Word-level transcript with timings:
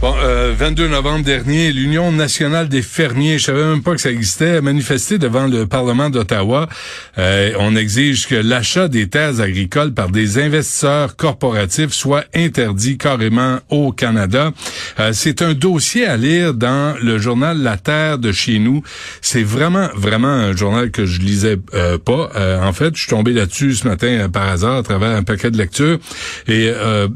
Bon, 0.00 0.14
euh, 0.22 0.54
22 0.56 0.86
novembre 0.86 1.24
dernier, 1.24 1.72
l'Union 1.72 2.12
nationale 2.12 2.68
des 2.68 2.82
fermiers, 2.82 3.38
je 3.38 3.46
savais 3.46 3.64
même 3.64 3.82
pas 3.82 3.96
que 3.96 4.00
ça 4.00 4.12
existait, 4.12 4.58
a 4.58 4.60
manifesté 4.60 5.18
devant 5.18 5.48
le 5.48 5.66
Parlement 5.66 6.08
d'Ottawa. 6.08 6.68
Euh, 7.18 7.50
on 7.58 7.74
exige 7.74 8.28
que 8.28 8.36
l'achat 8.36 8.86
des 8.86 9.08
terres 9.08 9.40
agricoles 9.40 9.94
par 9.94 10.10
des 10.10 10.38
investisseurs 10.38 11.16
corporatifs 11.16 11.90
soit 11.90 12.26
interdit 12.32 12.96
carrément 12.96 13.58
au 13.70 13.90
Canada. 13.90 14.52
Euh, 15.00 15.10
c'est 15.12 15.42
un 15.42 15.52
dossier 15.52 16.06
à 16.06 16.16
lire 16.16 16.54
dans 16.54 16.94
le 17.02 17.18
journal 17.18 17.60
La 17.60 17.76
Terre 17.76 18.18
de 18.18 18.30
chez 18.30 18.60
nous. 18.60 18.84
C'est 19.20 19.42
vraiment, 19.42 19.88
vraiment 19.96 20.28
un 20.28 20.56
journal 20.56 20.92
que 20.92 21.06
je 21.06 21.20
lisais 21.20 21.56
euh, 21.74 21.98
pas. 21.98 22.30
Euh, 22.36 22.62
en 22.62 22.72
fait, 22.72 22.94
je 22.94 23.00
suis 23.00 23.10
tombé 23.10 23.32
là-dessus 23.32 23.74
ce 23.74 23.88
matin 23.88 24.28
par 24.32 24.46
hasard 24.48 24.76
à 24.76 24.82
travers 24.84 25.16
un 25.16 25.24
paquet 25.24 25.50
de 25.50 25.58
lectures. 25.58 25.98
Et, 26.46 26.72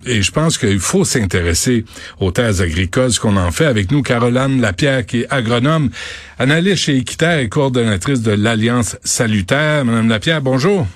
et 0.06 0.23
je 0.23 0.33
pense 0.33 0.59
qu'il 0.59 0.80
faut 0.80 1.05
s'intéresser 1.05 1.84
aux 2.19 2.33
terres 2.33 2.61
agricoles 2.61 2.72
agricole, 2.73 3.12
ce 3.12 3.21
qu'on 3.21 3.37
en 3.37 3.51
fait. 3.51 3.67
Avec 3.67 3.91
nous, 3.91 4.03
Caroline 4.03 4.61
Lapierre, 4.61 5.05
qui 5.05 5.21
est 5.21 5.27
agronome, 5.31 5.91
analyste 6.39 6.85
chez 6.85 6.97
Équiterre 6.97 7.39
et 7.39 7.48
coordonnatrice 7.48 8.23
de 8.23 8.33
l'Alliance 8.33 8.97
Salutaire. 9.05 9.85
Madame 9.85 10.09
Lapierre, 10.09 10.41
bonjour. 10.41 10.87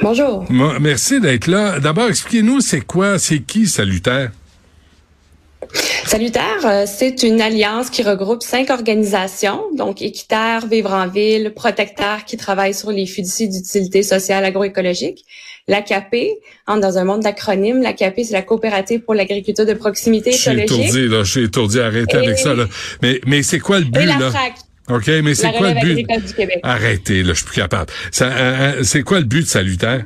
Bonjour. 0.00 0.46
Merci 0.50 1.20
d'être 1.20 1.46
là. 1.46 1.78
D'abord, 1.78 2.08
expliquez-nous, 2.08 2.60
c'est 2.60 2.80
quoi, 2.80 3.18
c'est 3.18 3.40
qui 3.40 3.66
Salutaire? 3.66 4.30
Salutaire, 6.06 6.66
euh, 6.66 6.84
c'est 6.86 7.22
une 7.22 7.40
alliance 7.40 7.88
qui 7.88 8.02
regroupe 8.02 8.42
cinq 8.42 8.68
organisations, 8.70 9.62
donc 9.74 10.02
Équiterre, 10.02 10.66
Vivre 10.66 10.92
en 10.92 11.06
ville, 11.06 11.52
Protecteur 11.54 12.24
qui 12.24 12.36
travaille 12.36 12.74
sur 12.74 12.90
les 12.90 13.06
fiducies 13.06 13.48
d'utilité 13.48 14.02
sociale 14.02 14.44
agroécologique, 14.44 15.24
l'AKP, 15.68 16.38
dans 16.66 16.98
un 16.98 17.04
monde 17.04 17.22
d'acronymes, 17.22 17.82
l'AKP 17.82 18.20
c'est 18.24 18.32
la 18.32 18.42
coopérative 18.42 19.00
pour 19.00 19.14
l'agriculture 19.14 19.66
de 19.66 19.74
proximité 19.74 20.30
écologique. 20.30 20.68
Je 20.68 20.74
suis 20.74 20.82
étourdi, 20.82 21.08
là, 21.08 21.24
je 21.24 21.30
suis 21.30 21.44
étourdi, 21.44 21.80
arrêtez 21.80 22.16
avec 22.16 22.38
ça, 22.38 22.54
là. 22.54 22.66
Mais, 23.02 23.20
mais 23.26 23.42
c'est 23.42 23.60
quoi 23.60 23.78
le 23.78 23.86
but, 23.86 24.06
là? 24.06 24.30
OK, 24.88 25.06
mais 25.22 25.34
c'est 25.34 25.52
quoi 25.52 25.72
le 25.72 25.80
but? 25.80 26.06
Arrêtez, 26.62 27.22
là, 27.22 27.32
je 27.32 27.38
suis 27.38 27.46
plus 27.46 27.60
capable. 27.60 27.90
Euh, 28.20 28.24
euh, 28.24 28.82
c'est 28.82 29.02
quoi 29.02 29.20
le 29.20 29.24
but 29.24 29.42
de 29.42 29.48
Salutaire? 29.48 30.04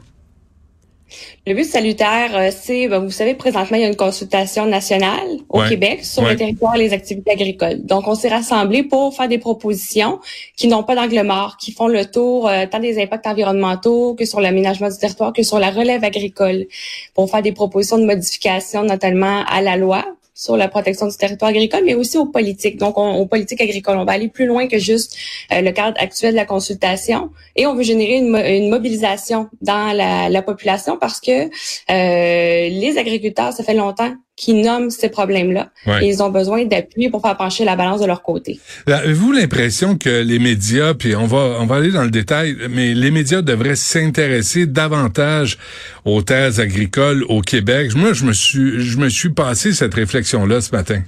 Le 1.46 1.54
but 1.54 1.64
salutaire, 1.64 2.36
euh, 2.36 2.50
c'est, 2.50 2.88
ben, 2.88 2.98
vous 2.98 3.10
savez, 3.10 3.34
présentement, 3.34 3.76
il 3.76 3.82
y 3.82 3.84
a 3.84 3.88
une 3.88 3.96
consultation 3.96 4.66
nationale 4.66 5.26
au 5.48 5.62
Québec 5.62 6.04
sur 6.04 6.22
le 6.22 6.34
territoire 6.34 6.74
et 6.76 6.78
les 6.78 6.92
activités 6.92 7.30
agricoles. 7.30 7.84
Donc, 7.84 8.08
on 8.08 8.14
s'est 8.14 8.28
rassemblés 8.28 8.82
pour 8.82 9.14
faire 9.14 9.28
des 9.28 9.38
propositions 9.38 10.18
qui 10.56 10.66
n'ont 10.68 10.82
pas 10.82 10.94
d'angle 10.94 11.22
mort, 11.22 11.56
qui 11.56 11.72
font 11.72 11.88
le 11.88 12.04
tour 12.04 12.48
euh, 12.48 12.66
tant 12.70 12.80
des 12.80 13.00
impacts 13.00 13.26
environnementaux 13.26 14.14
que 14.14 14.24
sur 14.24 14.40
l'aménagement 14.40 14.88
du 14.88 14.98
territoire, 14.98 15.32
que 15.32 15.42
sur 15.42 15.58
la 15.58 15.70
relève 15.70 16.02
agricole, 16.04 16.66
pour 17.14 17.30
faire 17.30 17.42
des 17.42 17.52
propositions 17.52 17.98
de 17.98 18.04
modification, 18.04 18.82
notamment 18.82 19.44
à 19.46 19.60
la 19.60 19.76
loi 19.76 20.04
sur 20.36 20.56
la 20.58 20.68
protection 20.68 21.06
du 21.06 21.16
territoire 21.16 21.48
agricole, 21.48 21.82
mais 21.84 21.94
aussi 21.94 22.18
aux 22.18 22.26
politiques. 22.26 22.76
Donc, 22.76 22.98
aux 22.98 23.26
politiques 23.26 23.62
agricoles, 23.62 23.96
on 23.96 24.04
va 24.04 24.12
aller 24.12 24.28
plus 24.28 24.44
loin 24.44 24.68
que 24.68 24.78
juste 24.78 25.16
euh, 25.50 25.62
le 25.62 25.72
cadre 25.72 25.96
actuel 25.98 26.32
de 26.32 26.36
la 26.36 26.44
consultation 26.44 27.30
et 27.56 27.66
on 27.66 27.74
veut 27.74 27.82
générer 27.82 28.18
une, 28.18 28.68
mobilisation 28.68 29.48
dans 29.62 29.96
la, 29.96 30.28
la, 30.28 30.42
population 30.42 30.98
parce 30.98 31.20
que 31.20 31.46
euh, 31.90 32.55
les 32.70 32.98
agriculteurs, 32.98 33.52
ça 33.52 33.62
fait 33.62 33.74
longtemps 33.74 34.14
qui 34.36 34.52
nomment 34.52 34.90
ces 34.90 35.08
problèmes-là. 35.08 35.70
Et 36.02 36.08
ils 36.08 36.22
ont 36.22 36.28
besoin 36.28 36.66
d'appui 36.66 37.08
pour 37.08 37.22
faire 37.22 37.36
pencher 37.36 37.64
la 37.64 37.74
balance 37.74 38.00
de 38.00 38.06
leur 38.06 38.22
côté. 38.22 38.60
Avez-vous 38.86 39.32
l'impression 39.32 39.96
que 39.96 40.22
les 40.22 40.38
médias, 40.38 40.92
puis 40.92 41.16
on 41.16 41.26
va 41.26 41.56
on 41.58 41.66
va 41.66 41.76
aller 41.76 41.90
dans 41.90 42.04
le 42.04 42.10
détail, 42.10 42.54
mais 42.70 42.92
les 42.92 43.10
médias 43.10 43.40
devraient 43.40 43.76
s'intéresser 43.76 44.66
davantage 44.66 45.58
aux 46.04 46.20
terres 46.20 46.60
agricoles 46.60 47.24
au 47.28 47.40
Québec? 47.40 47.94
Moi, 47.96 48.12
je 48.12 48.24
me 48.24 48.34
suis 48.34 48.80
je 48.80 48.98
me 48.98 49.08
suis 49.08 49.30
passé 49.30 49.72
cette 49.72 49.94
réflexion-là 49.94 50.60
ce 50.60 50.70
matin. 50.74 51.02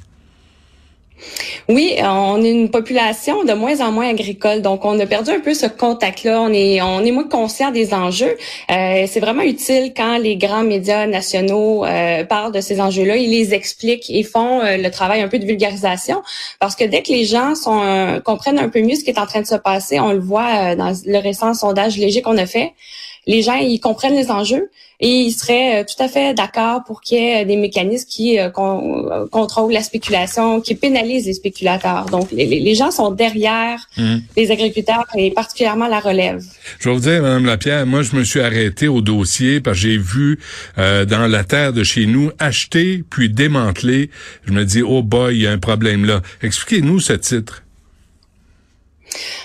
Oui, 1.68 1.96
on 2.02 2.42
est 2.42 2.50
une 2.50 2.70
population 2.70 3.44
de 3.44 3.52
moins 3.52 3.80
en 3.80 3.92
moins 3.92 4.08
agricole, 4.08 4.62
donc 4.62 4.84
on 4.84 4.98
a 4.98 5.06
perdu 5.06 5.30
un 5.30 5.40
peu 5.40 5.54
ce 5.54 5.66
contact-là. 5.66 6.40
On 6.40 6.52
est, 6.52 6.80
on 6.80 7.04
est 7.04 7.10
moins 7.10 7.28
conscient 7.28 7.70
des 7.70 7.92
enjeux. 7.94 8.36
Euh, 8.70 9.04
c'est 9.06 9.20
vraiment 9.20 9.42
utile 9.42 9.92
quand 9.96 10.18
les 10.18 10.36
grands 10.36 10.64
médias 10.64 11.06
nationaux 11.06 11.84
euh, 11.84 12.24
parlent 12.24 12.52
de 12.52 12.60
ces 12.60 12.80
enjeux-là, 12.80 13.16
ils 13.16 13.30
les 13.30 13.54
expliquent 13.54 14.10
et 14.10 14.22
font 14.22 14.60
euh, 14.60 14.76
le 14.76 14.90
travail 14.90 15.20
un 15.20 15.28
peu 15.28 15.38
de 15.38 15.46
vulgarisation, 15.46 16.22
parce 16.60 16.74
que 16.74 16.84
dès 16.84 17.02
que 17.02 17.12
les 17.12 17.24
gens 17.24 17.54
sont, 17.54 18.20
comprennent 18.24 18.58
un 18.58 18.68
peu 18.68 18.80
mieux 18.80 18.94
ce 18.94 19.04
qui 19.04 19.10
est 19.10 19.18
en 19.18 19.26
train 19.26 19.40
de 19.40 19.46
se 19.46 19.56
passer, 19.56 20.00
on 20.00 20.12
le 20.12 20.20
voit 20.20 20.74
dans 20.74 20.92
le 21.04 21.18
récent 21.18 21.54
sondage 21.54 21.96
léger 21.96 22.22
qu'on 22.22 22.38
a 22.38 22.46
fait 22.46 22.72
les 23.28 23.42
gens 23.42 23.54
ils 23.54 23.78
comprennent 23.78 24.16
les 24.16 24.30
enjeux 24.30 24.70
et 25.00 25.08
ils 25.08 25.32
seraient 25.32 25.82
euh, 25.82 25.84
tout 25.84 26.02
à 26.02 26.08
fait 26.08 26.34
d'accord 26.34 26.82
pour 26.84 27.00
qu'il 27.02 27.18
y 27.18 27.20
ait 27.20 27.44
des 27.44 27.56
mécanismes 27.56 28.08
qui 28.08 28.38
euh, 28.38 28.48
euh, 28.58 29.26
contrôlent 29.28 29.72
la 29.72 29.82
spéculation, 29.82 30.60
qui 30.60 30.74
pénalisent 30.74 31.26
les 31.26 31.34
spéculateurs. 31.34 32.06
Donc 32.06 32.32
les, 32.32 32.74
gens 32.74 32.90
sont 32.90 33.12
derrière 33.12 33.78
mmh. 33.96 34.16
les 34.36 34.50
agriculteurs 34.50 35.04
et 35.14 35.30
particulièrement 35.30 35.86
la 35.86 36.00
relève. 36.00 36.42
Je 36.80 36.88
vais 36.88 36.94
vous 36.94 37.00
dire, 37.00 37.22
Madame 37.22 37.44
Lapierre, 37.44 37.86
moi 37.86 38.02
je 38.02 38.16
me 38.16 38.24
suis 38.24 38.40
arrêté 38.40 38.88
au 38.88 39.00
dossier 39.00 39.60
parce 39.60 39.76
que 39.76 39.82
j'ai 39.82 39.98
vu 39.98 40.40
dans 40.76 41.30
la 41.30 41.44
terre 41.44 41.72
de 41.72 41.84
chez 41.84 42.06
nous 42.06 42.30
acheter 42.38 43.04
puis 43.08 43.28
démanteler. 43.28 44.10
Je 44.46 44.52
me 44.52 44.64
dis 44.64 44.82
oh 44.82 45.02
boy, 45.02 45.36
il 45.36 45.42
y 45.42 45.46
a 45.46 45.52
un 45.52 45.58
problème 45.58 46.04
là. 46.04 46.22
Expliquez-nous 46.42 47.00
ce 47.00 47.12
titre. 47.12 47.62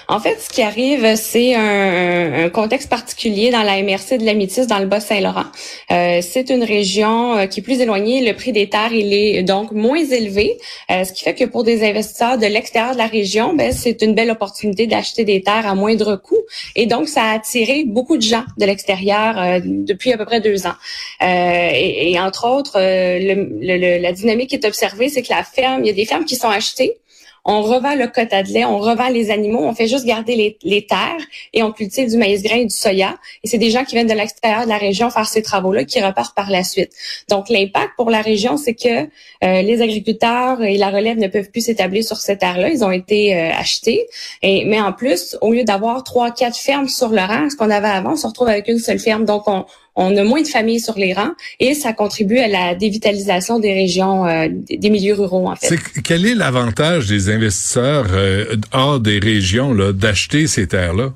En 0.07 0.19
fait, 0.19 0.37
ce 0.39 0.49
qui 0.49 0.61
arrive, 0.61 1.15
c'est 1.15 1.55
un, 1.55 2.49
contexte 2.49 2.89
particulier 2.89 3.51
dans 3.51 3.63
la 3.63 3.81
MRC 3.81 4.17
de 4.17 4.25
la 4.25 4.33
Métis, 4.33 4.67
dans 4.67 4.79
le 4.79 4.85
Bas-Saint-Laurent. 4.85 5.45
Euh, 5.91 6.19
c'est 6.21 6.49
une 6.49 6.63
région 6.63 7.37
euh, 7.37 7.45
qui 7.45 7.61
est 7.61 7.63
plus 7.63 7.79
éloignée. 7.79 8.25
Le 8.25 8.33
prix 8.35 8.51
des 8.51 8.69
terres, 8.69 8.93
il 8.93 9.13
est 9.13 9.43
donc 9.43 9.71
moins 9.71 10.03
élevé, 10.03 10.57
euh, 10.91 11.03
ce 11.03 11.13
qui 11.13 11.23
fait 11.23 11.33
que 11.33 11.45
pour 11.45 11.63
des 11.63 11.87
investisseurs 11.87 12.37
de 12.37 12.45
l'extérieur 12.45 12.93
de 12.93 12.97
la 12.97 13.07
région, 13.07 13.53
ben, 13.53 13.71
c'est 13.71 14.01
une 14.01 14.13
belle 14.13 14.31
opportunité 14.31 14.87
d'acheter 14.87 15.23
des 15.23 15.41
terres 15.41 15.67
à 15.67 15.75
moindre 15.75 16.15
coût. 16.15 16.41
Et 16.75 16.85
donc, 16.85 17.07
ça 17.07 17.23
a 17.23 17.35
attiré 17.35 17.83
beaucoup 17.85 18.17
de 18.17 18.21
gens 18.21 18.43
de 18.57 18.65
l'extérieur 18.65 19.61
depuis 19.63 20.11
à 20.13 20.17
peu 20.17 20.25
près 20.25 20.41
deux 20.41 20.67
ans. 20.67 20.75
Et, 21.21 22.17
entre 22.19 22.47
autres, 22.47 22.77
la 22.79 24.11
dynamique 24.11 24.49
qui 24.49 24.55
est 24.55 24.65
observée, 24.65 25.09
c'est 25.09 25.21
que 25.21 25.31
la 25.31 25.43
ferme, 25.43 25.83
il 25.83 25.87
y 25.87 25.89
a 25.89 25.93
des 25.93 26.05
fermes 26.05 26.25
qui 26.25 26.35
sont 26.35 26.49
achetées 26.49 26.97
on 27.45 27.61
revend 27.61 27.95
le 27.95 28.07
quota 28.07 28.41
de 28.43 28.49
lait, 28.49 28.65
on 28.65 28.79
revend 28.79 29.09
les 29.09 29.29
animaux, 29.29 29.63
on 29.63 29.73
fait 29.73 29.87
juste 29.87 30.05
garder 30.05 30.57
les, 30.63 30.85
terres 30.85 31.25
et 31.53 31.61
on 31.63 31.71
cultive 31.71 32.09
du 32.09 32.17
maïs 32.17 32.41
grain 32.41 32.57
et 32.57 32.65
du 32.65 32.75
soya. 32.75 33.17
Et 33.43 33.47
c'est 33.47 33.57
des 33.57 33.69
gens 33.69 33.83
qui 33.83 33.95
viennent 33.95 34.07
de 34.07 34.13
l'extérieur 34.13 34.63
de 34.63 34.69
la 34.69 34.77
région 34.77 35.09
faire 35.09 35.27
ces 35.27 35.41
travaux-là 35.41 35.83
qui 35.83 36.01
repartent 36.01 36.35
par 36.35 36.49
la 36.49 36.63
suite. 36.63 36.91
Donc 37.29 37.49
l'impact 37.49 37.91
pour 37.97 38.09
la 38.09 38.21
région, 38.21 38.57
c'est 38.57 38.73
que 38.73 39.03
euh, 39.43 39.61
les 39.61 39.81
agriculteurs 39.81 40.61
et 40.61 40.77
la 40.77 40.89
relève 40.89 41.17
ne 41.17 41.27
peuvent 41.27 41.49
plus 41.51 41.61
s'établir 41.61 42.03
sur 42.03 42.17
ces 42.17 42.37
terres-là. 42.37 42.69
Ils 42.69 42.83
ont 42.83 42.91
été 42.91 43.35
euh, 43.35 43.51
achetés. 43.51 44.07
Et, 44.41 44.65
mais 44.65 44.79
en 44.79 44.93
plus, 44.93 45.37
au 45.41 45.51
lieu 45.51 45.63
d'avoir 45.63 46.03
trois, 46.03 46.31
quatre 46.31 46.57
fermes 46.57 46.87
sur 46.87 47.09
le 47.09 47.21
rang, 47.21 47.49
ce 47.49 47.55
qu'on 47.55 47.69
avait 47.69 47.87
avant, 47.87 48.13
on 48.13 48.15
se 48.17 48.27
retrouve 48.27 48.47
avec 48.47 48.67
une 48.67 48.79
seule 48.79 48.99
ferme. 48.99 49.25
Donc 49.25 49.47
on, 49.47 49.65
on 49.95 50.15
a 50.17 50.23
moins 50.23 50.41
de 50.41 50.47
familles 50.47 50.79
sur 50.79 50.97
les 50.97 51.13
rangs 51.13 51.33
et 51.59 51.73
ça 51.73 51.93
contribue 51.93 52.39
à 52.39 52.47
la 52.47 52.75
dévitalisation 52.75 53.59
des 53.59 53.73
régions, 53.73 54.25
euh, 54.25 54.47
des 54.49 54.89
milieux 54.89 55.13
ruraux 55.13 55.47
en 55.47 55.55
fait. 55.55 55.77
quel 56.03 56.25
est 56.25 56.35
l'avantage 56.35 57.07
des 57.07 57.29
investisseurs 57.29 58.07
euh, 58.11 58.55
hors 58.71 58.99
des 58.99 59.19
régions 59.19 59.73
d'acheter 59.91 60.47
ces 60.47 60.67
terres-là? 60.67 61.13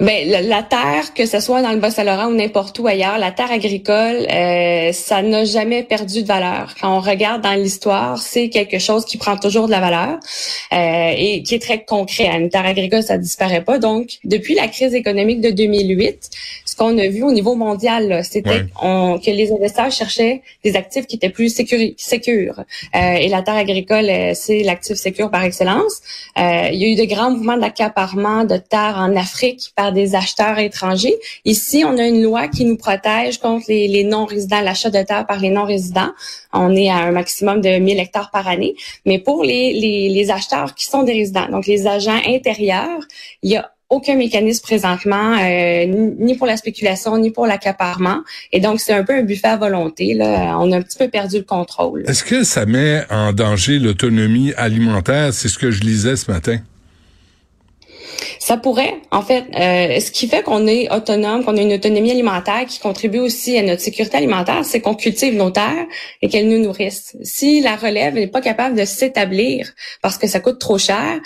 Ben 0.00 0.28
la, 0.28 0.62
terre, 0.62 1.12
que 1.14 1.26
ce 1.26 1.40
soit 1.40 1.62
dans 1.62 1.72
le 1.72 1.78
Bas-Saint-Laurent 1.78 2.26
ou 2.26 2.34
n'importe 2.34 2.78
où 2.78 2.86
ailleurs, 2.86 3.18
la 3.18 3.32
terre 3.32 3.50
agricole, 3.50 4.26
euh, 4.30 4.92
ça 4.92 5.22
n'a 5.22 5.44
jamais 5.44 5.82
perdu 5.82 6.22
de 6.22 6.26
valeur. 6.26 6.74
Quand 6.80 6.96
on 6.96 7.00
regarde 7.00 7.42
dans 7.42 7.54
l'histoire, 7.54 8.18
c'est 8.18 8.48
quelque 8.48 8.78
chose 8.78 9.04
qui 9.04 9.16
prend 9.16 9.36
toujours 9.36 9.66
de 9.66 9.72
la 9.72 9.80
valeur 9.80 10.18
euh, 10.72 11.14
et 11.16 11.42
qui 11.42 11.54
est 11.54 11.58
très 11.58 11.84
concret. 11.84 12.26
Une 12.26 12.48
terre 12.48 12.66
agricole, 12.66 13.02
ça 13.02 13.18
disparaît 13.18 13.64
pas. 13.64 13.78
Donc, 13.78 14.18
depuis 14.24 14.54
la 14.54 14.68
crise 14.68 14.94
économique 14.94 15.40
de 15.40 15.50
2008, 15.50 16.30
ce 16.64 16.76
qu'on 16.76 16.96
a 16.98 17.08
vu 17.08 17.24
au 17.24 17.32
niveau 17.32 17.56
mondial, 17.56 18.22
c'était 18.24 18.66
que 18.80 19.30
les 19.30 19.52
investisseurs 19.52 19.90
cherchaient 19.90 20.42
des 20.62 20.76
actifs 20.76 21.06
qui 21.06 21.16
étaient 21.16 21.30
plus 21.30 21.48
sécures. 21.48 22.60
Euh, 22.94 23.14
et 23.14 23.28
la 23.28 23.42
terre 23.42 23.56
agricole, 23.56 24.08
euh, 24.08 24.32
c'est 24.34 24.62
l'actif 24.62 24.96
sécure 24.96 25.30
par 25.30 25.42
excellence. 25.42 26.00
Il 26.36 26.76
y 26.76 26.84
a 26.84 26.88
eu 26.88 26.94
de 26.94 27.04
grands 27.04 27.30
mouvements 27.30 27.56
d'accaparement 27.56 28.44
de 28.44 28.56
terres 28.56 28.96
en 28.98 29.16
Afrique 29.16 29.47
par 29.76 29.92
des 29.92 30.14
acheteurs 30.14 30.58
étrangers. 30.58 31.14
Ici, 31.44 31.84
on 31.86 31.96
a 31.98 32.06
une 32.06 32.22
loi 32.22 32.48
qui 32.48 32.64
nous 32.64 32.76
protège 32.76 33.38
contre 33.38 33.66
les, 33.68 34.04
non-résidents, 34.04 34.60
l'achat 34.60 34.90
de 34.90 35.02
terre 35.02 35.26
par 35.26 35.40
les 35.40 35.50
non-résidents. 35.50 36.12
On 36.52 36.74
est 36.74 36.88
à 36.88 36.96
un 36.96 37.12
maximum 37.12 37.60
de 37.60 37.78
1000 37.78 37.98
hectares 37.98 38.30
par 38.30 38.48
année. 38.48 38.74
Mais 39.06 39.18
pour 39.18 39.44
les, 39.44 39.72
les, 39.72 40.30
acheteurs 40.30 40.74
qui 40.74 40.84
sont 40.84 41.02
des 41.02 41.12
résidents, 41.12 41.48
donc 41.48 41.66
les 41.66 41.86
agents 41.86 42.20
intérieurs, 42.26 43.00
il 43.42 43.50
y 43.52 43.56
a 43.56 43.70
aucun 43.90 44.16
mécanisme 44.16 44.62
présentement, 44.62 45.38
euh, 45.40 45.86
ni 45.86 46.36
pour 46.36 46.46
la 46.46 46.56
spéculation, 46.56 47.16
ni 47.16 47.30
pour 47.30 47.46
l'accaparement. 47.46 48.18
Et 48.52 48.60
donc, 48.60 48.80
c'est 48.80 48.92
un 48.92 49.02
peu 49.02 49.14
un 49.14 49.22
buffet 49.22 49.48
à 49.48 49.56
volonté. 49.56 50.12
Là. 50.12 50.58
On 50.60 50.70
a 50.72 50.76
un 50.76 50.82
petit 50.82 50.98
peu 50.98 51.08
perdu 51.08 51.38
le 51.38 51.44
contrôle. 51.44 52.04
Est-ce 52.06 52.24
que 52.24 52.44
ça 52.44 52.66
met 52.66 53.04
en 53.10 53.32
danger 53.32 53.78
l'autonomie 53.78 54.52
alimentaire? 54.56 55.32
C'est 55.32 55.48
ce 55.48 55.58
que 55.58 55.70
je 55.70 55.80
lisais 55.80 56.16
ce 56.16 56.30
matin. 56.30 56.58
Ça 58.38 58.56
pourrait, 58.56 58.94
en 59.10 59.22
fait, 59.22 59.44
euh, 59.54 60.00
ce 60.00 60.10
qui 60.10 60.28
fait 60.28 60.42
qu'on 60.42 60.66
est 60.66 60.92
autonome, 60.92 61.44
qu'on 61.44 61.56
a 61.56 61.60
une 61.60 61.72
autonomie 61.72 62.10
alimentaire 62.10 62.64
qui 62.66 62.78
contribue 62.78 63.18
aussi 63.18 63.56
à 63.58 63.62
notre 63.62 63.82
sécurité 63.82 64.16
alimentaire, 64.16 64.64
c'est 64.64 64.80
qu'on 64.80 64.94
cultive 64.94 65.34
nos 65.34 65.50
terres 65.50 65.86
et 66.22 66.28
qu'elles 66.28 66.48
nous 66.48 66.58
nourrissent. 66.58 67.16
Si 67.22 67.60
la 67.60 67.76
relève 67.76 68.14
n'est 68.14 68.26
pas 68.26 68.40
capable 68.40 68.76
de 68.76 68.84
s'établir 68.84 69.72
parce 70.02 70.18
que 70.18 70.26
ça 70.26 70.40
coûte 70.40 70.58
trop 70.58 70.78
cher, 70.78 71.20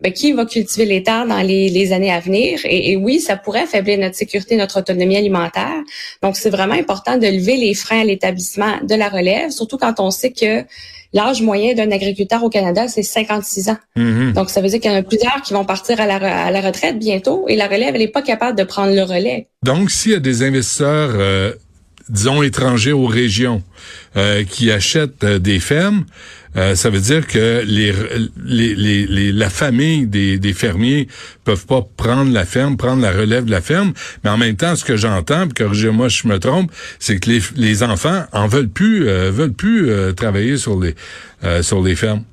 ben, 0.00 0.12
qui 0.12 0.32
va 0.32 0.46
cultiver 0.46 0.86
les 0.86 1.02
terres 1.02 1.26
dans 1.26 1.40
les, 1.40 1.92
années 1.92 2.12
à 2.12 2.20
venir? 2.20 2.60
Et, 2.64 2.92
et, 2.92 2.96
oui, 2.96 3.20
ça 3.20 3.36
pourrait 3.36 3.62
affaiblir 3.62 3.98
notre 3.98 4.14
sécurité, 4.14 4.56
notre 4.56 4.80
autonomie 4.80 5.16
alimentaire. 5.16 5.82
Donc, 6.22 6.36
c'est 6.36 6.50
vraiment 6.50 6.74
important 6.74 7.16
de 7.16 7.26
lever 7.26 7.56
les 7.56 7.74
freins 7.74 8.00
à 8.00 8.04
l'établissement 8.04 8.78
de 8.82 8.94
la 8.94 9.08
relève, 9.08 9.50
surtout 9.50 9.78
quand 9.78 10.00
on 10.00 10.10
sait 10.10 10.32
que 10.32 10.64
l'âge 11.12 11.42
moyen 11.42 11.74
d'un 11.74 11.90
agriculteur 11.90 12.42
au 12.44 12.50
Canada, 12.50 12.88
c'est 12.88 13.02
56 13.02 13.70
ans. 13.70 13.76
Mm-hmm. 13.96 14.32
Donc, 14.32 14.50
ça 14.50 14.60
veut 14.60 14.68
dire 14.68 14.80
qu'il 14.80 14.90
y 14.90 14.94
en 14.94 14.98
a 14.98 15.02
plusieurs 15.02 15.42
qui 15.42 15.54
vont 15.54 15.64
partir 15.64 16.00
à 16.00 16.06
la, 16.06 16.16
à 16.16 16.50
la 16.50 16.60
retraite 16.60 16.98
bientôt 16.98 17.46
et 17.48 17.56
la 17.56 17.66
relève, 17.66 17.94
elle 17.94 18.00
n'est 18.00 18.08
pas 18.08 18.22
capable 18.22 18.58
de 18.58 18.64
prendre 18.64 18.94
le 18.94 19.02
relais. 19.02 19.48
Donc, 19.64 19.90
s'il 19.90 20.12
y 20.12 20.14
a 20.14 20.20
des 20.20 20.42
investisseurs, 20.42 21.10
euh, 21.14 21.52
disons, 22.08 22.42
étrangers 22.42 22.92
aux 22.92 23.06
régions 23.06 23.62
euh, 24.16 24.44
qui 24.44 24.70
achètent 24.70 25.24
euh, 25.24 25.38
des 25.38 25.60
fermes, 25.60 26.04
euh, 26.56 26.74
ça 26.74 26.90
veut 26.90 27.00
dire 27.00 27.26
que 27.26 27.62
les, 27.66 27.92
les, 29.06 29.32
la 29.32 29.50
famille 29.50 30.06
des, 30.06 30.38
des 30.38 30.52
fermiers 30.52 31.06
peuvent 31.44 31.66
pas 31.66 31.86
prendre 31.96 32.32
la 32.32 32.44
ferme, 32.44 32.76
prendre 32.76 33.02
la 33.02 33.12
relève 33.12 33.44
de 33.44 33.50
la 33.50 33.60
ferme, 33.60 33.92
mais 34.24 34.30
en 34.30 34.38
même 34.38 34.56
temps, 34.56 34.74
ce 34.74 34.84
que 34.84 34.96
j'entends, 34.96 35.46
corrigez-moi 35.54 36.08
si 36.10 36.22
je 36.24 36.28
me 36.28 36.38
trompe, 36.38 36.72
c'est 36.98 37.20
que 37.20 37.30
les, 37.30 37.42
les 37.56 37.82
enfants 37.82 38.24
en 38.32 38.46
veulent 38.48 38.70
plus, 38.70 39.04
veulent 39.04 39.52
plus 39.52 39.90
travailler 40.16 40.56
sur 40.56 40.80
les 40.80 40.94
sur 41.62 41.82
les 41.82 41.94
fermes. 41.94 42.24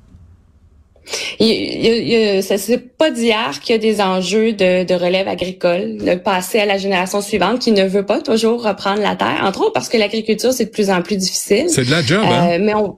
Il, 1.38 1.48
il, 1.48 2.42
ça 2.42 2.58
c'est 2.58 2.78
pas 2.78 3.10
d'hier 3.10 3.60
qu'il 3.60 3.74
y 3.74 3.78
a 3.78 3.80
des 3.80 4.00
enjeux 4.00 4.52
de, 4.52 4.84
de, 4.84 4.94
relève 4.94 5.28
agricole, 5.28 5.98
de 5.98 6.14
passer 6.14 6.58
à 6.60 6.66
la 6.66 6.78
génération 6.78 7.20
suivante 7.20 7.60
qui 7.60 7.72
ne 7.72 7.86
veut 7.86 8.06
pas 8.06 8.20
toujours 8.20 8.62
reprendre 8.64 9.02
la 9.02 9.16
terre, 9.16 9.40
entre 9.42 9.62
autres 9.62 9.72
parce 9.72 9.88
que 9.88 9.96
l'agriculture 9.96 10.52
c'est 10.52 10.66
de 10.66 10.70
plus 10.70 10.90
en 10.90 11.02
plus 11.02 11.16
difficile. 11.16 11.66
C'est 11.68 11.84
de 11.84 11.90
la 11.90 12.02
job, 12.02 12.24
hein? 12.24 12.58
mais 12.58 12.74
on, 12.74 12.96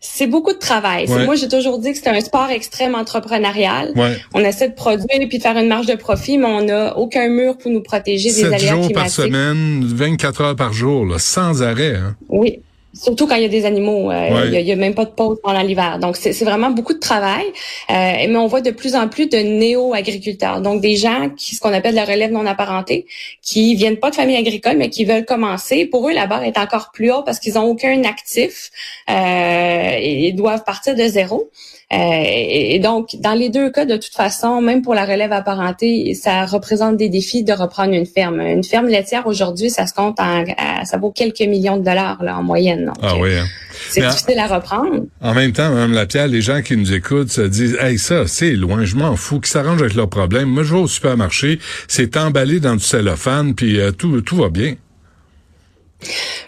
c'est 0.00 0.28
beaucoup 0.28 0.52
de 0.52 0.58
travail. 0.58 1.08
Moi, 1.08 1.34
j'ai 1.34 1.48
toujours 1.48 1.78
dit 1.78 1.92
que 1.92 1.98
c'est 1.98 2.08
un 2.08 2.20
sport 2.20 2.50
extrême 2.50 2.94
entrepreneurial. 2.94 3.92
On 4.34 4.40
essaie 4.40 4.68
de 4.68 4.74
produire 4.74 5.20
et 5.20 5.26
puis 5.26 5.38
de 5.38 5.42
faire 5.42 5.56
une 5.56 5.68
marge 5.68 5.86
de 5.86 5.96
profit, 5.96 6.38
mais 6.38 6.46
on 6.46 6.64
n'a 6.64 6.96
aucun 6.96 7.28
mur 7.28 7.58
pour 7.58 7.70
nous 7.70 7.82
protéger 7.82 8.32
des 8.32 8.44
aléas 8.44 8.74
jours 8.74 8.92
par 8.92 9.10
semaine, 9.10 9.84
24 9.84 10.40
heures 10.40 10.56
par 10.56 10.72
jour, 10.72 11.06
sans 11.18 11.62
arrêt. 11.62 11.96
Hein? 11.96 12.16
Oui. 12.28 12.60
Surtout 13.00 13.26
quand 13.26 13.36
il 13.36 13.42
y 13.42 13.44
a 13.44 13.48
des 13.48 13.64
animaux, 13.64 14.10
euh, 14.10 14.50
il 14.52 14.60
y, 14.60 14.72
a, 14.72 14.76
même 14.76 14.94
pas 14.94 15.04
de 15.04 15.10
pause 15.10 15.38
pendant 15.42 15.62
l'hiver. 15.62 15.98
Donc 15.98 16.16
c'est 16.16 16.32
vraiment 16.44 16.70
beaucoup 16.70 16.94
de 16.94 16.98
travail. 16.98 17.44
Euh, 17.90 18.26
mais 18.28 18.36
on 18.36 18.46
voit 18.46 18.60
de 18.60 18.70
plus 18.72 18.94
en 18.96 19.08
plus 19.08 19.28
de 19.28 19.38
néo-agriculteurs, 19.38 20.60
donc 20.60 20.80
des 20.80 20.96
gens 20.96 21.30
qui 21.36 21.54
ce 21.54 21.60
qu'on 21.60 21.72
appelle 21.72 21.94
la 21.94 22.04
relève 22.04 22.32
non 22.32 22.44
apparentée, 22.46 23.06
qui 23.42 23.74
viennent 23.76 23.98
pas 23.98 24.10
de 24.10 24.16
famille 24.16 24.36
agricole 24.36 24.76
mais 24.76 24.90
qui 24.90 25.04
veulent 25.04 25.24
commencer. 25.24 25.86
Pour 25.86 26.08
eux, 26.08 26.12
la 26.12 26.26
barre 26.26 26.42
est 26.42 26.58
encore 26.58 26.90
plus 26.92 27.12
haute 27.12 27.24
parce 27.24 27.38
qu'ils 27.38 27.58
ont 27.58 27.64
aucun 27.64 28.02
actif 28.04 28.70
euh, 29.08 29.90
et 29.96 30.28
ils 30.28 30.34
doivent 30.34 30.64
partir 30.64 30.96
de 30.96 31.04
zéro. 31.04 31.50
Euh, 31.90 31.96
et, 31.96 32.78
donc, 32.80 33.16
dans 33.20 33.32
les 33.32 33.48
deux 33.48 33.70
cas, 33.70 33.86
de 33.86 33.96
toute 33.96 34.12
façon, 34.14 34.60
même 34.60 34.82
pour 34.82 34.94
la 34.94 35.06
relève 35.06 35.32
apparentée, 35.32 36.12
ça 36.14 36.44
représente 36.44 36.98
des 36.98 37.08
défis 37.08 37.44
de 37.44 37.52
reprendre 37.52 37.94
une 37.94 38.04
ferme. 38.04 38.40
Une 38.40 38.64
ferme 38.64 38.88
laitière 38.88 39.26
aujourd'hui, 39.26 39.70
ça 39.70 39.86
se 39.86 39.94
compte 39.94 40.20
en, 40.20 40.44
ça 40.84 40.98
vaut 40.98 41.10
quelques 41.10 41.40
millions 41.40 41.78
de 41.78 41.84
dollars 41.84 42.22
là, 42.22 42.36
en 42.36 42.42
moyenne. 42.42 42.92
ah 43.02 43.16
oui. 43.18 43.36
Hein. 43.38 43.46
C'est 43.88 44.06
difficile 44.06 44.38
à 44.38 44.46
reprendre. 44.48 45.06
En 45.22 45.34
même 45.34 45.52
temps, 45.52 45.70
Mme 45.70 45.92
Lapierre, 45.92 46.28
les 46.28 46.42
gens 46.42 46.60
qui 46.62 46.76
nous 46.76 46.92
écoutent 46.92 47.30
se 47.30 47.40
disent 47.42 47.78
Hey, 47.80 47.98
ça, 47.98 48.26
c'est 48.26 48.52
loin, 48.52 48.84
je 48.84 48.96
m'en 48.96 49.16
fous, 49.16 49.40
qu'ils 49.40 49.52
s'arrangent 49.52 49.80
avec 49.80 49.94
leurs 49.94 50.10
problèmes? 50.10 50.48
Moi, 50.48 50.64
je 50.64 50.74
vais 50.74 50.80
au 50.80 50.88
supermarché, 50.88 51.58
c'est 51.86 52.16
emballé 52.16 52.60
dans 52.60 52.74
du 52.74 52.84
cellophane, 52.84 53.54
puis 53.54 53.80
euh, 53.80 53.92
tout, 53.92 54.20
tout 54.20 54.36
va 54.36 54.50
bien. 54.50 54.74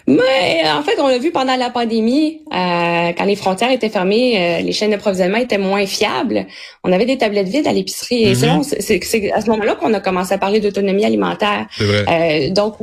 Mais 0.07 0.63
en 0.67 0.81
fait, 0.81 0.99
on 0.99 1.07
l'a 1.07 1.17
vu 1.17 1.31
pendant 1.31 1.55
la 1.55 1.69
pandémie, 1.69 2.41
euh, 2.51 3.11
quand 3.17 3.25
les 3.25 3.35
frontières 3.35 3.71
étaient 3.71 3.89
fermées, 3.89 4.59
euh, 4.59 4.61
les 4.61 4.71
chaînes 4.71 4.91
d'approvisionnement 4.91 5.37
étaient 5.37 5.57
moins 5.57 5.85
fiables. 5.85 6.47
On 6.83 6.91
avait 6.91 7.05
des 7.05 7.17
tablettes 7.17 7.47
vides 7.47 7.67
à 7.67 7.73
l'épicerie. 7.73 8.23
Et 8.23 8.35
mhm. 8.35 8.63
c'est 8.63 9.31
à 9.31 9.41
ce 9.41 9.49
moment-là 9.49 9.75
qu'on 9.75 9.93
a 9.93 9.99
commencé 9.99 10.33
à 10.33 10.37
parler 10.37 10.59
d'autonomie 10.59 11.05
alimentaire. 11.05 11.67
Euh, 11.81 12.49
donc, 12.49 12.77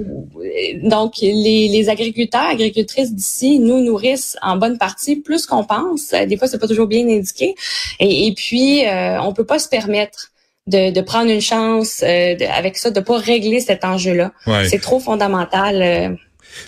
donc 0.82 1.15
les, 1.20 1.69
les 1.69 1.88
agriculteurs, 1.88 2.47
agricultrices 2.47 3.12
d'ici 3.15 3.59
nous 3.59 3.81
nourrissent 3.81 4.37
en 4.43 4.56
bonne 4.56 4.79
partie 4.79 5.17
plus 5.17 5.47
qu'on 5.47 5.65
pense. 5.65 6.11
Des 6.11 6.37
fois, 6.37 6.49
c'est 6.49 6.59
pas 6.59 6.69
toujours 6.69 6.87
bien 6.87 7.09
indiqué. 7.09 7.55
Et, 7.99 8.29
et 8.29 8.32
puis, 8.32 8.85
on 9.23 9.32
peut 9.32 9.47
pas 9.47 9.59
se 9.59 9.69
permettre 9.69 10.31
de, 10.67 10.93
de, 10.93 11.00
prendre 11.00 11.31
une 11.31 11.41
chance 11.41 12.03
avec 12.03 12.76
ça, 12.76 12.91
de 12.91 13.00
pas 13.00 13.17
régler 13.17 13.61
cet 13.61 13.85
enjeu-là. 13.85 14.32
C'est 14.69 14.81
trop 14.81 15.00
fondamental. 15.00 16.19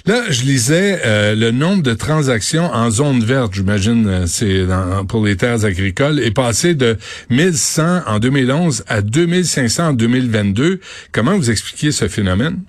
Là, 0.06 0.22
je 0.30 0.42
lisais 0.42 1.00
euh, 1.04 1.34
le 1.34 1.50
nombre 1.50 1.82
de 1.82 1.94
transactions 1.94 2.64
en 2.72 2.90
zone 2.90 3.22
verte, 3.22 3.54
j'imagine, 3.54 4.06
euh, 4.06 4.26
c'est 4.26 4.64
pour 5.08 5.24
les 5.24 5.36
terres 5.36 5.64
agricoles, 5.64 6.20
est 6.20 6.30
passé 6.30 6.74
de 6.74 6.96
1100 7.30 8.02
en 8.06 8.18
2011 8.18 8.84
à 8.88 9.02
2500 9.02 9.88
en 9.88 9.92
2022. 9.92 10.80
Comment 11.12 11.36
vous 11.36 11.50
expliquez 11.50 11.92
ce 11.92 12.08
phénomène? 12.08 12.62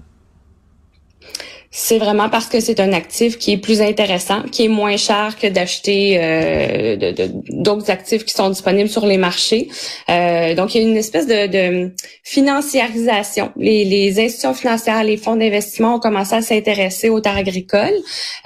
C'est 1.73 1.99
vraiment 1.99 2.27
parce 2.27 2.47
que 2.47 2.59
c'est 2.59 2.81
un 2.81 2.91
actif 2.91 3.37
qui 3.37 3.53
est 3.53 3.57
plus 3.57 3.81
intéressant, 3.81 4.41
qui 4.51 4.65
est 4.65 4.67
moins 4.67 4.97
cher 4.97 5.37
que 5.41 5.47
d'acheter 5.47 6.19
euh, 6.21 7.13
d'autres 7.47 7.89
actifs 7.89 8.25
qui 8.25 8.33
sont 8.33 8.49
disponibles 8.49 8.89
sur 8.89 9.05
les 9.05 9.15
marchés. 9.15 9.69
Euh, 10.09 10.53
donc, 10.53 10.75
il 10.75 10.81
y 10.81 10.85
a 10.85 10.89
une 10.89 10.97
espèce 10.97 11.27
de, 11.27 11.47
de 11.47 11.91
financiarisation. 12.23 13.53
Les, 13.55 13.85
les, 13.85 14.19
institutions 14.19 14.53
financières, 14.53 15.05
les 15.05 15.15
fonds 15.15 15.37
d'investissement 15.37 15.95
ont 15.95 15.99
commencé 15.99 16.35
à 16.35 16.41
s'intéresser 16.41 17.07
aux 17.07 17.21
terres 17.21 17.37
agricoles. 17.37 17.95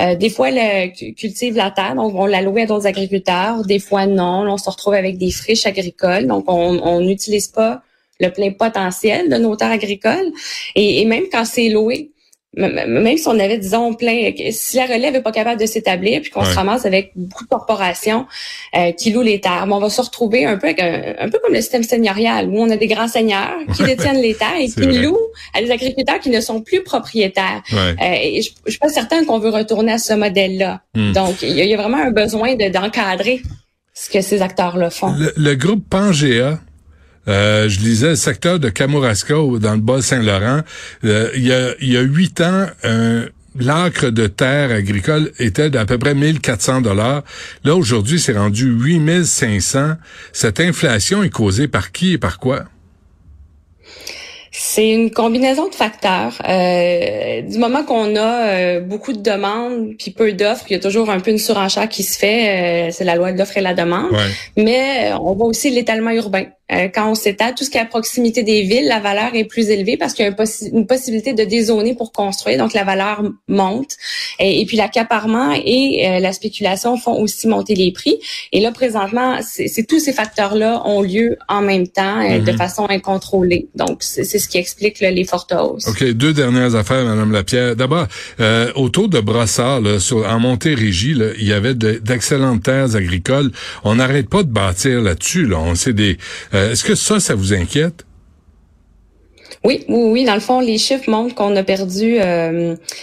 Euh, 0.01 0.13
des 0.13 0.29
fois, 0.29 0.51
elles 0.51 0.93
cultivent 0.93 1.55
la 1.55 1.71
terre, 1.71 1.95
donc 1.95 2.13
on 2.13 2.27
la 2.27 2.43
louer 2.43 2.61
à 2.61 2.65
d'autres 2.67 2.85
agriculteurs. 2.85 3.65
Des 3.65 3.79
fois, 3.79 4.05
non. 4.05 4.45
On 4.47 4.57
se 4.57 4.69
retrouve 4.69 4.93
avec 4.93 5.17
des 5.17 5.31
friches 5.31 5.65
agricoles, 5.65 6.27
donc 6.27 6.45
on 6.47 7.01
n'utilise 7.01 7.47
pas 7.47 7.81
le 8.19 8.29
plein 8.29 8.51
potentiel 8.51 9.29
de 9.29 9.37
nos 9.37 9.55
terres 9.55 9.71
agricoles. 9.71 10.31
Et, 10.75 11.01
et 11.01 11.05
même 11.05 11.23
quand 11.31 11.43
c'est 11.43 11.69
loué, 11.69 12.11
même 12.55 13.17
si 13.17 13.27
on 13.27 13.37
avait, 13.39 13.57
disons, 13.57 13.93
plein, 13.93 14.31
si 14.51 14.77
la 14.77 14.85
relève 14.85 15.13
n'est 15.13 15.21
pas 15.21 15.31
capable 15.31 15.59
de 15.59 15.65
s'établir, 15.65 16.21
puis 16.21 16.31
qu'on 16.31 16.45
se 16.45 16.55
ramasse 16.55 16.85
avec 16.85 17.11
beaucoup 17.15 17.43
de 17.43 17.49
corporations 17.49 18.25
euh, 18.75 18.91
qui 18.91 19.11
louent 19.11 19.21
les 19.21 19.41
terres, 19.41 19.67
on 19.69 19.79
va 19.79 19.89
se 19.89 20.01
retrouver 20.01 20.45
un 20.45 20.57
peu 20.57 20.67
un, 20.67 21.29
peu 21.29 21.39
comme 21.39 21.53
le 21.53 21.61
système 21.61 21.83
seigneurial, 21.83 22.49
où 22.49 22.59
on 22.59 22.69
a 22.69 22.77
des 22.77 22.87
grands 22.87 23.07
seigneurs 23.07 23.55
qui 23.75 23.83
détiennent 23.83 24.21
les 24.21 24.35
terres 24.35 24.57
et 24.59 24.67
qui 24.69 24.85
louent 24.85 25.17
à 25.53 25.61
des 25.61 25.71
agriculteurs 25.71 26.19
qui 26.19 26.29
ne 26.29 26.41
sont 26.41 26.61
plus 26.61 26.83
propriétaires. 26.83 27.61
Euh, 27.73 27.93
et 27.99 28.41
je, 28.41 28.51
je 28.65 28.71
suis 28.71 28.79
pas 28.79 28.89
certaine 28.89 29.25
qu'on 29.25 29.39
veut 29.39 29.49
retourner 29.49 29.93
à 29.93 29.97
ce 29.97 30.13
modèle-là. 30.13 30.81
Hmm. 30.95 31.11
Donc, 31.11 31.41
il 31.41 31.51
y, 31.51 31.73
a 31.73 31.77
vraiment 31.77 31.97
un 31.97 32.11
besoin 32.11 32.55
d'encadrer 32.55 33.41
ce 33.93 34.09
que 34.09 34.21
ces 34.21 34.41
acteurs-là 34.41 34.89
font. 34.89 35.13
Le, 35.13 35.33
le 35.35 35.55
groupe 35.55 35.87
Pangea, 35.89 36.59
euh, 37.27 37.69
je 37.69 37.79
lisais 37.79 38.09
le 38.09 38.15
secteur 38.15 38.59
de 38.59 38.69
Kamouraska 38.69 39.35
dans 39.59 39.73
le 39.73 39.81
Bas-Saint-Laurent. 39.81 40.61
Euh, 41.03 41.29
il, 41.35 41.45
y 41.45 41.53
a, 41.53 41.73
il 41.81 41.91
y 41.91 41.97
a 41.97 42.01
huit 42.01 42.41
ans, 42.41 42.67
l'acre 43.59 44.09
de 44.09 44.27
terre 44.27 44.71
agricole 44.71 45.31
était 45.39 45.69
d'à 45.69 45.85
peu 45.85 45.97
près 45.97 46.13
1400 46.13 46.81
dollars. 46.81 47.23
Là, 47.63 47.75
aujourd'hui, 47.75 48.19
c'est 48.19 48.37
rendu 48.37 48.65
8500. 48.65 49.93
Cette 50.33 50.59
inflation 50.59 51.23
est 51.23 51.29
causée 51.29 51.67
par 51.67 51.91
qui 51.91 52.13
et 52.13 52.17
par 52.17 52.39
quoi? 52.39 52.65
C'est 54.57 54.89
une 54.89 55.11
combinaison 55.11 55.67
de 55.67 55.75
facteurs. 55.75 56.33
Euh, 56.47 57.41
du 57.41 57.57
moment 57.57 57.83
qu'on 57.83 58.15
a 58.15 58.47
euh, 58.47 58.79
beaucoup 58.79 59.11
de 59.11 59.21
demandes 59.21 59.95
puis 59.99 60.11
peu 60.11 60.31
d'offres, 60.31 60.63
il 60.69 60.73
y 60.73 60.75
a 60.77 60.79
toujours 60.79 61.09
un 61.09 61.19
peu 61.19 61.31
une 61.31 61.37
surenchère 61.37 61.89
qui 61.89 62.03
se 62.03 62.17
fait. 62.17 62.87
Euh, 62.87 62.91
c'est 62.91 63.03
la 63.03 63.15
loi 63.15 63.33
de 63.33 63.37
l'offre 63.37 63.57
et 63.57 63.61
la 63.61 63.73
demande. 63.73 64.15
Mais 64.55 65.11
on 65.19 65.33
voit 65.33 65.47
aussi 65.47 65.71
l'étalement 65.71 66.11
urbain. 66.11 66.45
Euh, 66.71 66.87
quand 66.93 67.11
on 67.11 67.15
s'étale, 67.15 67.53
tout 67.53 67.63
ce 67.63 67.69
qui 67.69 67.77
est 67.77 67.81
à 67.81 67.85
proximité 67.85 68.41
des 68.41 68.63
villes, 68.63 68.87
la 68.87 68.99
valeur 68.99 69.35
est 69.35 69.43
plus 69.43 69.69
élevée 69.69 69.97
parce 69.97 70.13
qu'il 70.13 70.25
y 70.25 70.27
a 70.27 70.31
une, 70.71 70.87
possibilité 70.87 71.33
de 71.33 71.43
dézoner 71.43 71.93
pour 71.93 72.11
construire, 72.11 72.57
donc 72.57 72.73
la 72.73 72.83
valeur 72.83 73.21
monte. 73.47 73.97
Et, 74.39 74.65
puis 74.65 74.75
l'accaparement 74.75 75.53
et 75.53 76.07
euh, 76.07 76.19
la 76.19 76.33
spéculation 76.33 76.97
font 76.97 77.21
aussi 77.21 77.47
monter 77.47 77.75
les 77.75 77.91
prix. 77.91 78.19
Et 78.51 78.61
là, 78.61 78.71
présentement, 78.71 79.39
c'est 79.41 79.85
tous 79.87 79.99
ces 79.99 80.11
facteurs-là 80.11 80.81
ont 80.85 81.01
lieu 81.01 81.37
en 81.47 81.61
même 81.61 81.87
temps, 81.87 82.19
euh, 82.21 82.39
de 82.39 82.51
mhm. 82.51 82.57
façon 82.57 82.87
incontrôlée. 82.89 83.67
Donc, 83.75 84.01
c'est 84.01 84.23
ce 84.23 84.47
qui 84.47 84.57
explique 84.57 84.99
les 84.99 85.23
fortes 85.23 85.53
hausses. 85.53 85.87
OK, 85.87 86.03
deux 86.13 86.33
dernières 86.33 86.73
affaires, 86.73 87.05
Madame 87.05 87.31
Lapierre. 87.31 87.75
D'abord, 87.75 88.07
autour 88.75 89.07
de 89.07 89.19
Brossard, 89.19 89.81
là, 89.81 89.99
sur, 89.99 90.27
en 90.27 90.39
Montérégie, 90.39 91.13
là, 91.13 91.27
il 91.37 91.47
y 91.47 91.53
avait 91.53 91.75
d'excellentes 91.75 92.63
terres 92.63 92.95
agricoles. 92.95 93.51
On 93.83 93.95
n'arrête 93.95 94.29
pas 94.29 94.41
de 94.41 94.49
bâtir 94.49 95.01
là-dessus. 95.01 95.45
Là. 95.45 95.59
On 95.59 95.75
sait 95.75 95.93
des 95.93 96.17
euh, 96.55 96.71
est-ce 96.71 96.83
que 96.83 96.95
ça, 96.95 97.19
ça 97.19 97.35
vous 97.35 97.53
inquiète? 97.53 98.05
Oui, 99.63 99.83
oui, 99.87 100.09
oui. 100.11 100.25
Dans 100.25 100.35
le 100.35 100.39
fond, 100.39 100.59
les 100.59 100.77
chiffres 100.77 101.09
montrent 101.09 101.33
qu'on 101.35 101.55
a 101.55 101.63
perdu 101.63 102.17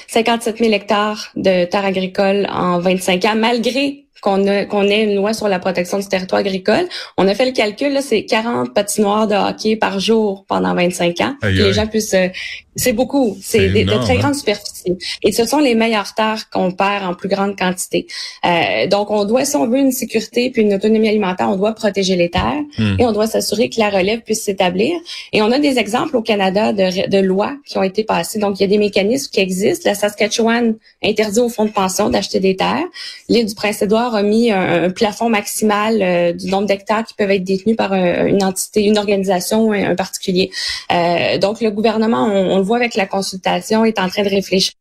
57 0.09 0.55
euh, 0.55 0.59
000 0.65 0.73
hectares 0.73 1.33
de 1.35 1.65
terres 1.65 1.85
agricoles 1.85 2.47
en 2.51 2.79
25 2.79 3.25
ans, 3.25 3.35
malgré 3.37 4.02
qu'on 4.23 4.45
qu'on 4.67 4.85
ait 4.85 5.03
une 5.03 5.17
loi 5.17 5.35
sur 5.35 5.49
la 5.49 5.59
protection 5.59 5.99
du 5.99 6.07
territoire 6.07 6.41
agricole. 6.41 6.89
On 7.19 7.29
a 7.29 7.35
fait 7.35 7.45
le 7.45 7.53
calcul, 7.53 7.93
là, 7.93 8.01
c'est 8.01 8.25
40 8.25 8.73
patinoires 8.73 9.27
de 9.27 9.35
hockey 9.35 9.77
par 9.77 10.01
jour 10.01 10.45
pendant 10.49 10.75
25 10.75 11.21
ans. 11.21 11.35
que 11.43 11.49
les 11.49 11.73
gens 11.73 11.87
puissent 11.87 12.15
euh, 12.15 12.29
c'est 12.75 12.95
beaucoup, 12.95 13.37
c'est 13.43 13.69
de, 13.69 13.85
très 13.85 14.15
hein? 14.15 14.19
grandes 14.19 14.35
superficies. 14.35 14.97
Et 15.23 15.33
ce 15.33 15.45
sont 15.45 15.59
les 15.59 15.75
meilleures 15.75 16.15
terres 16.15 16.49
qu'on 16.51 16.73
perd 16.73 17.05
en 17.05 17.15
plus 17.15 17.29
grande 17.29 17.57
quantité. 17.57 18.07
Euh, 18.47 18.87
donc, 18.87 19.11
on 19.11 19.25
doit, 19.25 19.45
si 19.45 19.57
on 19.57 19.67
veut 19.67 19.79
une 19.79 19.93
sécurité 19.93 20.51
puis 20.51 20.63
une 20.63 20.73
autonomie 20.73 21.09
alimentaire, 21.09 21.51
on 21.51 21.57
doit 21.57 21.75
protéger 21.75 22.17
les 22.17 22.31
terres 22.31 22.63
hmm. 22.79 22.97
et 22.99 23.05
on 23.05 23.13
doit 23.13 23.27
s'assurer 23.27 23.69
que 23.69 23.79
la 23.79 23.91
relève 23.91 24.21
puisse 24.21 24.45
s'établir. 24.45 24.95
Et 25.35 25.43
on 25.43 25.53
a 25.53 25.59
des 25.59 25.79
exemples 25.79 26.17
au 26.17 26.23
Canada 26.23 26.73
de, 26.73 27.09
de 27.09 27.19
lois 27.19 27.55
qui 27.67 27.77
ont 27.77 27.83
été 27.83 28.05
passées. 28.05 28.39
Donc, 28.39 28.59
il 28.59 28.63
y 28.63 28.65
a 28.65 28.69
des 28.69 28.79
mécanismes 28.79 29.31
qui 29.31 29.41
existent. 29.41 29.89
La 29.89 29.95
Saskatchewan 29.95 30.75
interdit 31.05 31.41
au 31.41 31.51
fonds 31.51 31.67
de 31.67 31.73
pension 31.73 32.09
d'acheter 32.09 32.41
des 32.41 32.57
terres. 32.57 32.87
L'île 33.29 33.47
du 33.47 33.55
Prince-Édouard 33.55 34.12
a 34.15 34.23
mis 34.23 34.51
un, 34.51 34.91
plafond 34.91 35.29
maximal 35.29 36.03
euh, 36.03 36.33
du 36.33 36.47
nombre 36.47 36.67
d'hectares 36.67 37.05
qui 37.05 37.15
peuvent 37.15 37.31
être 37.31 37.45
détenus 37.45 37.77
par 37.77 37.93
euh, 37.93 38.27
une 38.27 38.43
entité, 38.43 38.85
une 38.85 38.99
organisation 38.99 39.67
ou 39.67 39.73
un, 39.73 39.95
particulier. 39.95 40.51
Euh, 40.91 41.39
donc, 41.39 41.61
le 41.61 41.71
gouvernement, 41.71 42.25
on, 42.25 42.53
on 42.53 42.57
le 42.59 42.63
voit 42.63 42.77
avec 42.77 42.95
la 42.95 43.07
consultation, 43.07 43.85
est 43.85 43.99
en 43.99 44.09
train 44.09 44.23
de 44.23 44.29
réfléchir 44.29 44.73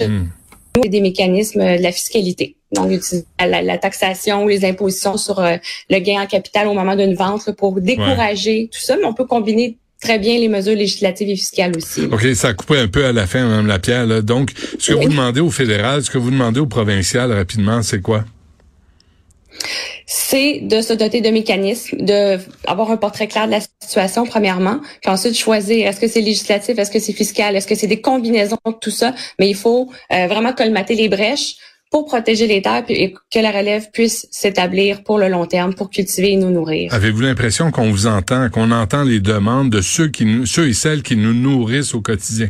hmm. 0.00 0.24
des 0.86 1.00
mécanismes 1.00 1.76
de 1.76 1.82
la 1.82 1.92
fiscalité. 1.92 2.56
Donc, 2.72 2.90
la, 3.38 3.78
taxation 3.78 4.44
ou 4.44 4.48
les 4.48 4.64
impositions 4.64 5.16
sur 5.16 5.40
le 5.40 5.98
gain 6.00 6.22
en 6.22 6.26
capital 6.26 6.66
au 6.66 6.74
moment 6.74 6.96
d'une 6.96 7.14
vente 7.14 7.52
pour 7.52 7.80
décourager 7.80 8.68
tout 8.72 8.80
ça, 8.80 8.96
mais 8.96 9.04
on 9.04 9.14
peut 9.14 9.26
combiner 9.26 9.78
très 10.04 10.18
bien 10.18 10.38
les 10.38 10.48
mesures 10.48 10.76
législatives 10.76 11.28
et 11.28 11.36
fiscales 11.36 11.72
aussi. 11.76 12.02
OK, 12.02 12.24
ça 12.34 12.48
a 12.48 12.54
coupé 12.54 12.78
un 12.78 12.88
peu 12.88 13.04
à 13.04 13.12
la 13.12 13.26
fin, 13.26 13.44
Mme 13.44 13.66
Lapierre. 13.66 14.22
Donc, 14.22 14.52
ce 14.78 14.92
que 14.92 14.98
vous 14.98 15.08
demandez 15.08 15.40
au 15.40 15.50
fédéral, 15.50 16.04
ce 16.04 16.10
que 16.10 16.18
vous 16.18 16.30
demandez 16.30 16.60
au 16.60 16.66
provincial 16.66 17.32
rapidement, 17.32 17.82
c'est 17.82 18.00
quoi? 18.00 18.24
c'est 20.06 20.60
de 20.60 20.80
se 20.80 20.92
doter 20.92 21.20
de 21.20 21.30
mécanismes, 21.30 21.96
de 21.98 22.38
avoir 22.66 22.90
un 22.90 22.96
portrait 22.96 23.26
clair 23.26 23.46
de 23.46 23.52
la 23.52 23.60
situation 23.60 24.26
premièrement, 24.26 24.80
puis 25.00 25.10
ensuite 25.10 25.36
choisir 25.36 25.86
est-ce 25.88 26.00
que 26.00 26.08
c'est 26.08 26.20
législatif, 26.20 26.78
est-ce 26.78 26.90
que 26.90 26.98
c'est 26.98 27.12
fiscal, 27.12 27.56
est-ce 27.56 27.66
que 27.66 27.74
c'est 27.74 27.86
des 27.86 28.00
combinaisons 28.00 28.58
de 28.66 28.72
tout 28.80 28.90
ça, 28.90 29.14
mais 29.38 29.48
il 29.48 29.56
faut 29.56 29.90
euh, 30.12 30.26
vraiment 30.26 30.52
colmater 30.52 30.94
les 30.94 31.08
brèches 31.08 31.56
pour 31.94 32.06
protéger 32.06 32.48
les 32.48 32.60
terres 32.60 32.82
et 32.88 33.14
que 33.32 33.38
la 33.38 33.52
relève 33.52 33.88
puisse 33.92 34.26
s'établir 34.32 35.04
pour 35.04 35.16
le 35.16 35.28
long 35.28 35.46
terme, 35.46 35.74
pour 35.74 35.90
cultiver 35.90 36.32
et 36.32 36.36
nous 36.36 36.50
nourrir. 36.50 36.92
Avez-vous 36.92 37.20
l'impression 37.20 37.70
qu'on 37.70 37.88
vous 37.88 38.08
entend, 38.08 38.50
qu'on 38.50 38.72
entend 38.72 39.04
les 39.04 39.20
demandes 39.20 39.70
de 39.70 39.80
ceux 39.80 40.08
qui 40.08 40.26
ceux 40.44 40.66
et 40.66 40.72
celles 40.72 41.04
qui 41.04 41.16
nous 41.16 41.32
nourrissent 41.32 41.94
au 41.94 42.00
quotidien? 42.00 42.48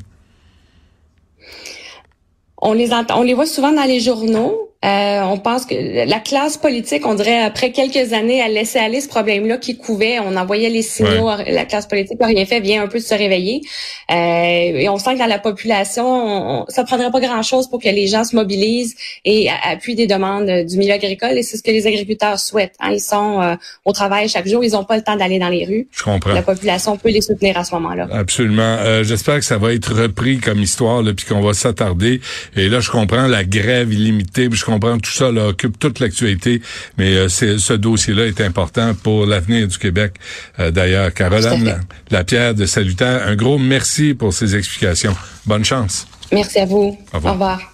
On 2.57 2.73
les 2.73 2.91
entend, 2.95 3.21
on 3.21 3.23
les 3.23 3.35
voit 3.35 3.45
souvent 3.45 3.71
dans 3.71 3.85
les 3.85 4.01
journaux. 4.01 4.71
Euh, 4.85 5.23
on 5.23 5.39
pense 5.39 5.65
que 5.65 5.75
la 6.07 6.21
classe 6.21 6.59
politique, 6.59 7.07
on 7.07 7.15
dirait 7.15 7.43
après 7.43 7.73
quelques 7.73 8.13
années, 8.13 8.43
a 8.43 8.49
laissé 8.49 8.79
aller 8.79 9.01
ce 9.01 9.09
problème-là 9.09 9.57
qui 9.57 9.79
couvait. 9.79 10.19
On 10.19 10.37
envoyait 10.37 10.69
les 10.69 10.83
signaux. 10.83 11.31
La 11.47 11.65
classe 11.65 11.87
politique 11.87 12.21
n'a 12.21 12.27
rien 12.27 12.45
fait, 12.45 12.61
vient 12.61 12.83
un 12.83 12.87
peu 12.87 12.99
de 12.99 13.05
se 13.05 13.15
réveiller. 13.15 13.63
Euh, 14.11 14.15
et 14.15 14.89
on 14.91 14.99
sent 14.99 15.15
que 15.15 15.19
dans 15.19 15.27
la 15.27 15.39
population, 15.39 16.05
on, 16.07 16.67
ça 16.69 16.85
prendrait 16.85 17.11
pas 17.11 17.21
grand-chose 17.21 17.69
pour 17.69 17.81
que 17.81 17.89
les 17.89 18.07
gens 18.09 18.25
se 18.25 18.37
mobilisent 18.37 18.95
et 19.25 19.49
appuient 19.63 19.95
des 19.95 20.07
demandes 20.07 20.67
du 20.67 20.77
milieu 20.77 20.93
agricole. 20.93 21.39
Et 21.39 21.43
c'est 21.43 21.57
ce 21.57 21.63
que 21.63 21.71
les 21.71 21.87
agriculteurs 21.87 22.39
souhaitent. 22.39 22.75
Hein. 22.81 22.91
Ils 22.93 23.01
sont 23.01 23.41
euh, 23.41 23.57
au 23.87 23.93
travail 23.93 24.29
chaque 24.29 24.47
jour. 24.47 24.63
Ils 24.63 24.73
n'ont 24.73 24.85
pas 24.85 24.97
le 24.97 25.03
temps 25.03 25.17
d'aller 25.17 25.39
dans 25.39 25.49
les 25.49 25.65
rues. 25.65 25.89
Je 25.93 26.03
comprends. 26.03 26.35
La 26.35 26.43
population 26.43 26.99
peut 26.99 27.11
les 27.11 27.23
soutenir 27.23 27.57
à 27.57 27.65
ce 27.65 27.75
moment-là. 27.75 28.07
Absolument. 28.13 29.03
J'espère 29.03 29.37
que 29.37 29.45
ça 29.45 29.57
va 29.57 29.73
être 29.73 29.95
repris 29.95 30.39
comme 30.39 30.61
histoire, 30.61 31.03
puis 31.17 31.25
qu'on 31.27 31.41
va 31.41 31.55
s'attarder. 31.55 32.21
Et 32.57 32.69
là, 32.69 32.81
je 32.81 32.91
comprends 32.91 33.27
la 33.27 33.45
grève 33.45 33.91
illimitée. 33.93 34.49
je 34.53 34.65
comprends 34.65 34.74
tout 34.79 35.11
ça 35.11 35.31
là, 35.31 35.49
occupe 35.49 35.79
toute 35.79 36.01
l'actualité, 36.01 36.61
mais 36.99 37.15
euh, 37.15 37.29
ce 37.29 37.73
dossier-là 37.73 38.27
est 38.27 38.41
important 38.41 38.95
pour 38.95 39.27
l'avenir 39.27 39.69
du 39.69 39.79
Québec. 39.79 40.15
Euh, 40.59 40.71
d'ailleurs, 40.71 41.13
Caroline 41.13 41.65
la, 41.65 41.79
la, 42.11 42.25
Pierre 42.25 42.55
de 42.55 42.67
Salutaire, 42.67 43.27
un 43.27 43.37
gros 43.37 43.59
merci 43.59 44.15
pour 44.15 44.33
ces 44.33 44.57
explications. 44.57 45.15
Bonne 45.47 45.65
chance. 45.65 46.07
Merci 46.33 46.59
à 46.59 46.67
vous. 46.67 46.99
Au 47.13 47.19
revoir. 47.19 47.73